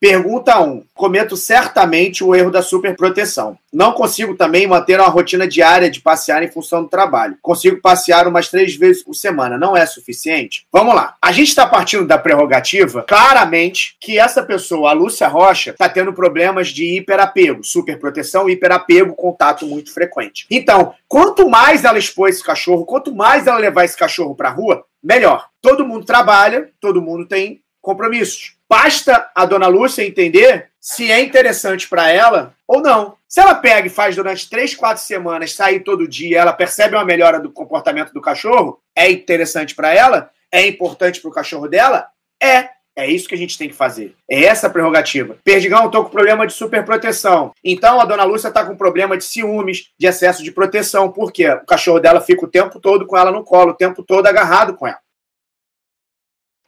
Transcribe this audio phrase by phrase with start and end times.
[0.00, 0.84] Pergunta 1.
[0.94, 3.58] Cometo certamente o erro da superproteção.
[3.70, 7.36] Não consigo também manter uma rotina diária de passear em função do trabalho.
[7.42, 9.58] Consigo passear umas três vezes por semana.
[9.58, 10.66] Não é suficiente?
[10.72, 11.16] Vamos lá.
[11.20, 16.14] A gente está partindo da prerrogativa, claramente, que essa pessoa, a Lúcia Rocha, está tendo
[16.14, 20.46] problemas de hiperapego, superproteção, hiperapego, contato muito frequente.
[20.50, 24.82] Então, quanto mais ela expor esse cachorro, quanto mais ela levar esse cachorro para rua,
[25.04, 25.48] melhor.
[25.60, 28.59] Todo mundo trabalha, todo mundo tem compromissos.
[28.70, 33.16] Basta a dona Lúcia entender se é interessante para ela ou não.
[33.26, 37.04] Se ela pega e faz durante três, quatro semanas, sair todo dia, ela percebe uma
[37.04, 40.30] melhora do comportamento do cachorro, é interessante para ela?
[40.52, 42.06] É importante para o cachorro dela?
[42.40, 42.70] É.
[42.96, 44.14] É isso que a gente tem que fazer.
[44.28, 45.36] É essa a prerrogativa.
[45.42, 47.52] Perdigão, tô com problema de superproteção.
[47.64, 51.10] Então a dona Lúcia tá com problema de ciúmes, de excesso de proteção.
[51.10, 51.48] Por quê?
[51.50, 54.74] O cachorro dela fica o tempo todo com ela no colo, o tempo todo agarrado
[54.74, 55.00] com ela.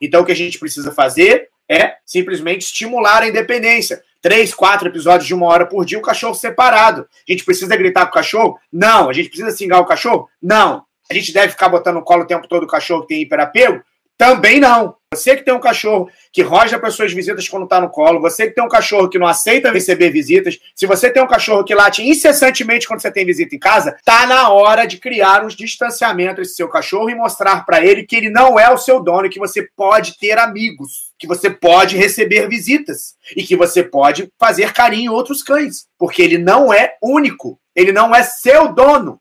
[0.00, 4.02] Então o que a gente precisa fazer é simplesmente estimular a independência.
[4.20, 7.08] Três, quatro episódios de uma hora por dia, o cachorro separado.
[7.28, 8.58] A gente precisa gritar com o cachorro?
[8.72, 9.08] Não.
[9.08, 10.28] A gente precisa xingar o cachorro?
[10.40, 10.84] Não.
[11.10, 13.82] A gente deve ficar botando no colo o tempo todo o cachorro que tem hiperapego?
[14.16, 14.96] Também não.
[15.12, 18.46] Você que tem um cachorro que roja para suas visitas quando está no colo, você
[18.46, 21.74] que tem um cachorro que não aceita receber visitas, se você tem um cachorro que
[21.74, 26.40] late incessantemente quando você tem visita em casa, tá na hora de criar um distanciamento
[26.40, 29.38] esse seu cachorro e mostrar para ele que ele não é o seu dono que
[29.38, 35.12] você pode ter amigos, que você pode receber visitas e que você pode fazer carinho
[35.12, 39.20] em outros cães, porque ele não é único, ele não é seu dono.